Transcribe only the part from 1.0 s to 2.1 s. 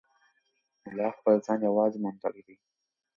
خپل ځان یوازې